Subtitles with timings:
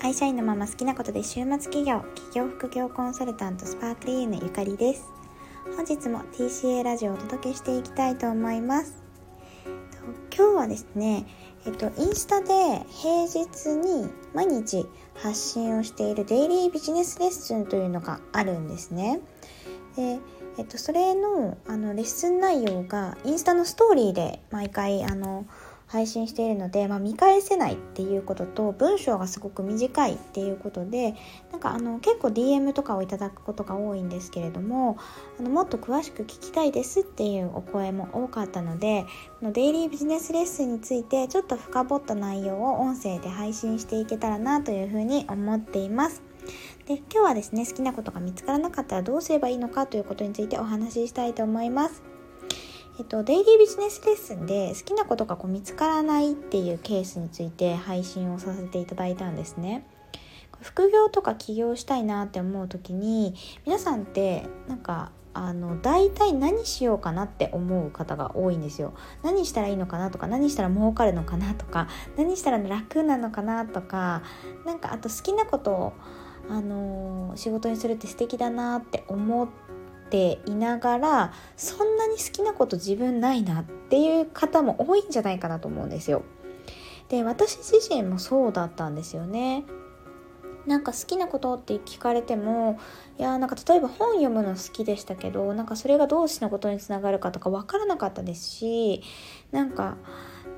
[0.00, 5.04] 会社員のまま好きなことで週末企業企業副業コンサルタントスパークリーヌゆかりです
[5.74, 9.02] 本日も TCA ラジオをお届けしていきたいと思います
[10.36, 11.26] 今日はですね
[11.66, 14.86] えっと、インスタで平日に毎日
[15.16, 19.20] 発信をしているデイリービジネスレッスンというのがあるんですね。
[19.96, 20.20] で
[20.58, 25.44] えっと、それのあのレッスン内容がインスタのストーリーで毎回あの
[25.86, 31.14] 配信しているので、まあ、見返せないっていうことと文章がすごく短いっていうことで
[31.52, 34.98] なんかあの結構 DM とかをいただくことが多いんですけれども
[35.38, 39.04] あのもっと詳しく聞きたいですっていうお声も多かったので
[39.40, 46.22] このデイリービジネスレッスンについてちょっと深掘った内容を音声で配信していけたらなというふうに思っています。
[46.86, 52.15] で今日はですね好きなことが見つからなかったらどうすればいいのかということについてお話ししたいと思います。
[52.98, 59.86] えっと、デイリービジネスレッスンで好きなことがこう見つからないっていうケースについて配信をさせていただいたんですね。
[60.62, 63.34] 副業とか起業したいなって思う時に
[63.66, 68.94] 皆さんってなんかあの大体何しようかなって思う方が多いんですよ。
[69.22, 74.22] 何したらいいのかなとか何したら儲かるのかなとか何したら楽なのかなとか
[74.64, 75.92] なんかあと好きなことを
[76.48, 79.65] あの仕事にするって素敵だなって思って
[80.14, 86.22] いながらそんなに好きなこと自分ないなっていう方も多いんじゃないかなと思うんですよ。
[87.08, 89.64] で私自身もそうだったんですよね。
[90.66, 92.80] なんか好きなことって聞かれても
[93.18, 99.02] いやなんか例えば本読むの好きでしたけどなんかそれが動詞のことにつながるかとか分からなかったですし
[99.52, 99.96] なんか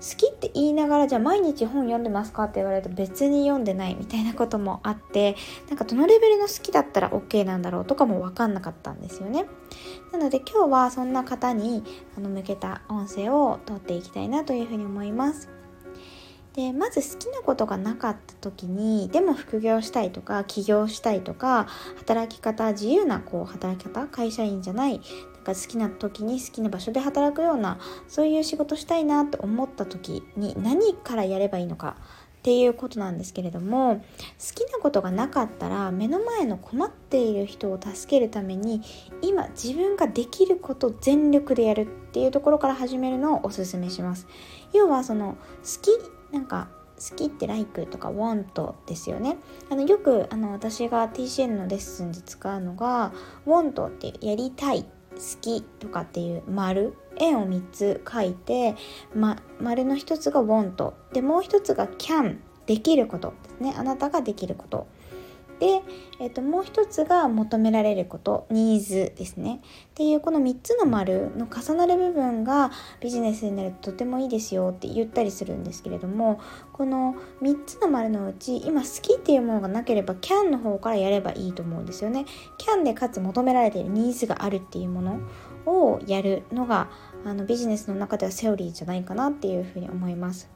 [0.00, 5.36] 好きって言いながらじゃあ毎日本読んでますかって言われると別に読んでないみたいなこともあって
[5.68, 9.46] なんかどのレベルの好きだったら OK なんだろうとかも分かんなかったんですよね。
[10.12, 11.82] なので今日はそんな方に
[12.16, 15.48] あの向けた音声をとっていきたいなというふうに思います。
[16.56, 21.66] でまず好きなことがなかった時にでも副業したいとか起業したいとか
[21.98, 25.02] 働き方自由なこう働き方会社員じゃない
[25.46, 31.96] なんか好きな時に好きな場所で働くようなそういう仕事したいなと思った時に何からやればいいのか
[32.38, 38.82] っていうことなんですけれども好きなことがなかったら目の前の困っている人を助けるために
[39.22, 44.26] 今自分ができること全力でやるっていうところから始めるのをおすすめします。
[44.72, 49.36] 要はその好きなんか好きって like とか want ですよね。
[49.70, 53.12] あのよくあの私が TCN のレッスンで使うのが
[53.46, 54.86] want ってやりたい
[55.40, 58.76] きとかっていう丸円を3つ書いて、
[59.14, 63.74] ま、丸の1つが want でもう1つが can できることですね。
[63.76, 64.86] あなたができること。
[65.58, 65.82] で、
[66.20, 69.60] えー、ともう一つが求められることニーズですね。
[69.62, 76.40] っていうこの3つの丸の重なる部分がビジネスになるととてもいいですよって言ったりするんですけれども
[76.72, 82.26] この3つの丸のうち今好きっていうものがなければ can の方からやればいいと思うんですよね。
[82.58, 85.20] can でかつ求められているニーズがあるっていうもの
[85.66, 86.90] をやるのが
[87.24, 90.55] あのビジネスの中ではセオリーじゃないかなっていうふうに思います。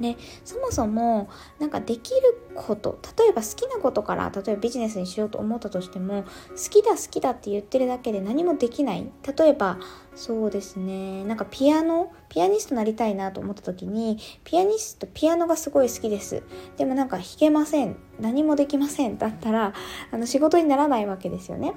[0.00, 1.28] でそもそも
[1.58, 2.20] なんかできる
[2.54, 9.08] こと例えば好きなことから例えばビジネスにしようと思ったとしても好きだ好きだって言ってるだけで何もできない。
[9.38, 9.78] 例えば
[10.14, 11.24] そうですね。
[11.24, 16.42] なんかピアノピアニストなりたいなと思った時にピアニストピアノがすごい好きです。
[16.76, 17.96] でもなんか弾けません。
[18.20, 19.18] 何もできません。
[19.18, 19.74] だったら
[20.10, 21.72] あの仕事にならないわけですよね。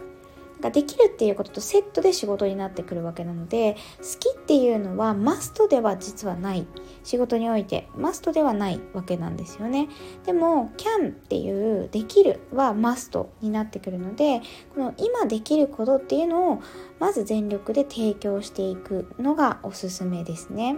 [0.62, 6.66] ができるっていうこととセットで仕事になってくるわけなので好きっていうのはマストでは実はない。
[7.04, 9.90] 仕事においてマストではないわけなんですよね。
[10.26, 14.42] でも can っていうできるはマストになってくるので
[14.76, 16.62] この今できることっていうのを
[17.00, 20.78] まず全力で提供していくのがおすすめですね。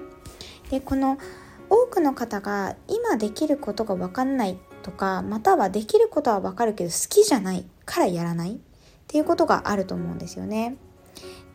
[0.69, 1.17] でこの
[1.69, 8.59] 多くの方が今できることが分かんないとかまたはできることは分かるけど好きじゃないからやらない。
[9.03, 10.78] っていうことがあると思うんですよね。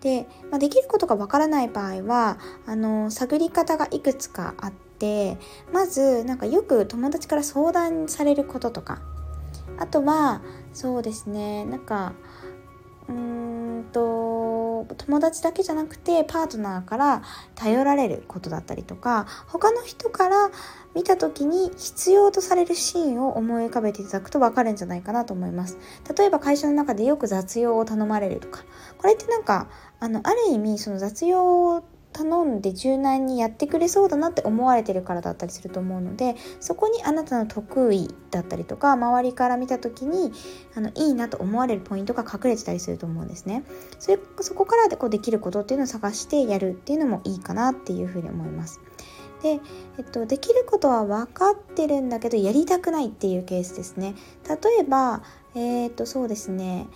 [0.01, 5.39] で、まあ、できることがわからない場合はあの探り方がいくつかあって
[5.73, 9.01] まずなんかよく友達から相談されることとか
[9.79, 12.13] あとはそうですねなんか
[13.09, 17.23] うーんと友達だけじゃなくてパートナーから
[17.55, 20.51] 頼られることだったりとか他の人から
[20.95, 25.79] 見た時に必要とされるシーンを思い浮かべていただくと分かるんじゃないかなと思います。
[26.17, 28.65] 例えば会社の中でよく雑用を頼まれるとか
[28.97, 29.69] これってなんか
[30.01, 31.85] あのある意味その雑用を
[32.19, 40.33] 頼んで柔軟にやってくれそうだなって思われてるからだったりすると思うのでそこにあなたの得意だったりとか周りから見た時に
[40.75, 43.63] あのいいなと思われるポイントが隠れてたりすると思うんですね。
[44.01, 48.81] それそこからでこうできることっていうのを探してやるっていうのもいいかなっていうふうに思います。
[49.43, 49.61] で、
[49.99, 54.15] えっと、できることは分かってるんだけどやりたくないっていうケースですね。
[54.49, 55.23] 例えば
[55.55, 56.89] えー、っとそうですね。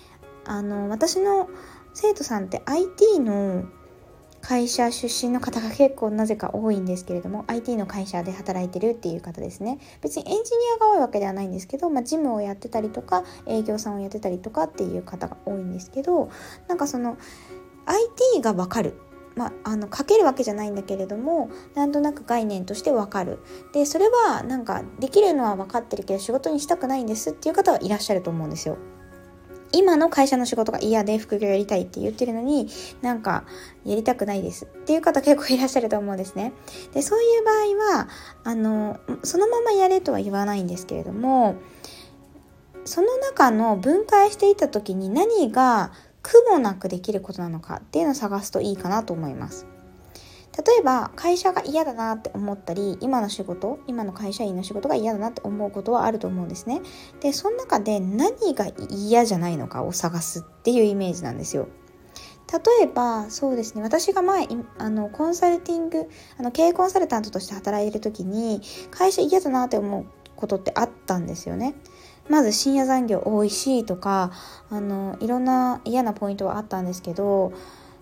[0.45, 1.49] あの私の
[1.95, 3.65] 生徒さんって IT の
[4.43, 9.79] 会社出身の方が結構なぜか多いんですけれども IT の会社で働いてるっていう方ですね。
[10.03, 10.41] 別にエンジニ
[10.77, 16.29] アが多いわけではないんですけど、まあ、ジムをやってたりとか営業さんをやってたりとかっていう方が多いんですけど
[16.69, 17.17] なんかその
[17.87, 18.94] IT が分かる。
[19.35, 23.38] まあ、あの書けるわけじゃないんだけれどもなんとなく概念としてわかる。
[23.73, 28.77] でそれはなんかできるのは分かってるけど仕事にしたくないんですっていう方はいらっしゃると思うんですよ。
[29.73, 32.69] 今の会社の仕事が嫌で副業やりたいって言ってるのに
[33.01, 33.45] なんか
[33.85, 36.53] やりたくないですっていう方結構いらっしゃると思うんですね。
[36.93, 38.09] でそういう場合は
[38.45, 41.57] あのそのままやれとは言わないんですけれども
[42.85, 45.93] その中の分解していた時に何が
[46.23, 49.67] 苦もなくできることなのかっていうのを探すといいかなと思います。
[50.56, 56.82] 例えば会社が嫌だなって思ったり今の仕事今の会社員の仕事が嫌だなって思うことはあると思うんですね。
[57.20, 61.69] でその中で何が嫌じゃないのかを探すっていうイメージなんですよ。
[62.52, 63.82] 例えばそうですね。
[63.82, 64.46] 私が前
[64.76, 68.60] あのコンサルティングあの経営コンサルタントとして働いてる時に
[68.90, 70.06] 会社嫌だなって思う
[70.37, 71.75] ことってあったんですよね。
[72.28, 74.32] まず深夜残業多いしとか
[74.69, 77.52] あのいろんな嫌なポイントはあったんですけど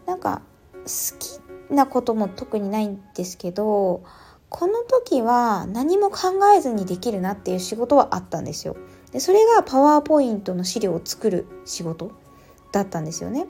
[0.06, 0.42] なんか
[0.84, 1.39] 好き
[1.70, 4.02] なことも特にないんですけど
[4.48, 8.76] この時は何も考えずにできるなっていう仕事はあったんですよ。
[9.12, 12.12] でそれがパワーポイントの資料を作る仕事
[12.72, 13.46] だったんですよね。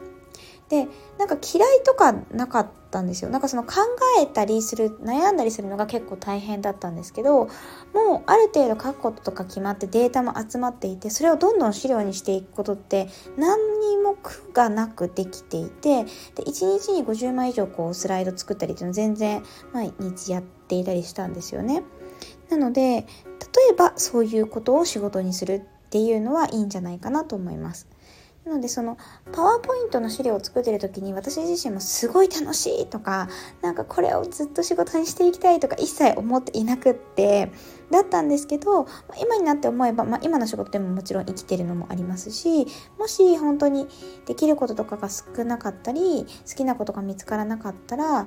[0.69, 0.87] で
[1.19, 3.75] なんか嫌いとかなかっったんですよなんかその考
[4.21, 13.09] えたりする悩んだりするのが結構大変だったんですけどもうある程度書くこととか決まってデータも集まっていてそれをどんどん資料にしていくことって
[13.39, 21.85] 何にも苦がなくできていてで1日に50枚以上こうスライド作ったりっていうの全然毎日やっていたりしたんですよね。
[22.51, 23.07] なので例
[23.71, 25.55] えばそういうことを仕事にする
[25.87, 27.89] っていうのはいいんじゃないかなと思います。
[28.51, 28.99] なのでその
[29.33, 33.29] パワーポイントの資料を作ってる時に私自身もすごい楽しいとか
[33.63, 37.53] なんかこれをずっと仕事にしていきたいとか一切思っていなくって
[37.93, 38.89] だったんですけど
[39.21, 42.67] 今になって思えば、まあ、今の仕事でももちろん生きてるのもありますし
[42.99, 43.87] もし本当に
[44.27, 48.27] できることとかが少なかったり好きなことが見つからなかったら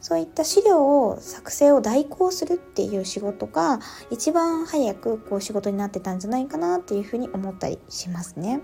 [0.00, 3.80] そういった資料を作成を代行するっていう仕事が
[4.10, 8.60] 一番早くこう仕事になってたんじゃないかなっていうふうに思ったりしますね。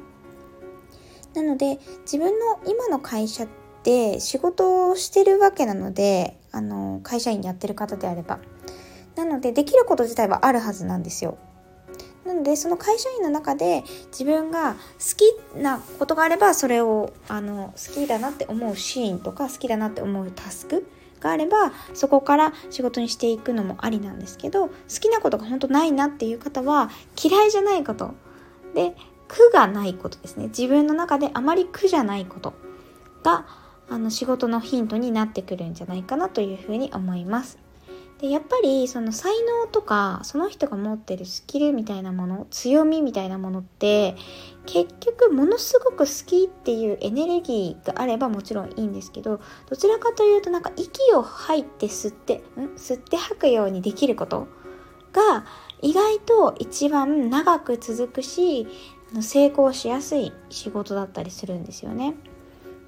[1.35, 3.49] なので自分の今の会社っ
[3.83, 8.39] て仕事をしてるわけなのであの会社員やってる方であれば。
[9.17, 11.37] なのでできること自体はあるはずなんですよ。
[12.25, 13.83] なのでその会社員の中で
[14.13, 14.79] 自分が好
[15.55, 20.87] きなことがあればそれをあの好きだなって思うシーンとか好きだなって思うタスク
[21.19, 26.91] があればそこから仕事にしていくのもありなんですけど好きなことが本当ないなっていう方は
[27.23, 28.13] 嫌いじゃないこと。
[28.75, 28.95] で
[29.31, 32.53] 苦がないことですね自分の中であまり苦じゃないこと
[33.23, 33.47] が
[33.89, 37.59] あの仕事のヒントになってくるんじゃないかなというふうに思います。
[38.19, 39.33] でやっぱりその才
[39.63, 44.15] 能とかその人が持ってるスキルみたいなもの強みみたいなものって
[44.67, 49.41] 結局ものすごく好きっていうエネルギーがあればもちろんいいんですけど
[49.71, 52.75] どちらかというとなんか息を吐いて吸ってん？
[52.77, 54.49] 吸って吐くようにできること
[55.13, 55.47] が
[55.81, 58.69] 意外と一番長く続くし
[59.21, 62.15] 成功しやすい仕事だったりするんですよね。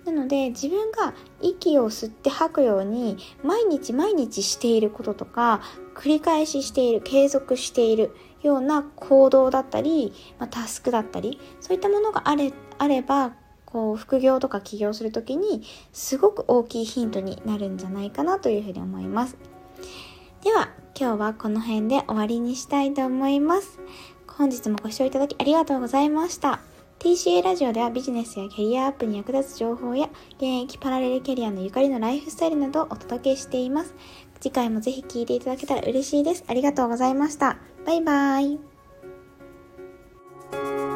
[0.04, 5.60] なので自分が息を吸って吐くように毎日毎日していることとか
[5.94, 15.62] 繰り返ししている継続しているような行動だったり、まあ、タスクだったりそういったものがあれあればこう副業とか起業する時に
[15.92, 19.36] すごく大きいヒントになるんじゃないかなというふうに思います。
[20.42, 23.78] では今日はこの辺で終わりにしたいと思います。
[24.38, 26.60] 本日もご視聴いただきありがとうございました。
[26.98, 33.94] TCA ラジオではビジネスやキャリアアップに役立つ情報や現役パラレルキャリアのゆかりのライフスタイルなどをお届けしています。
[34.40, 36.44] 次回もぜひ聴いていただけたら嬉しいです。
[36.46, 37.58] ありがとうございました。
[37.84, 38.58] バイバー
[40.88, 40.91] イ。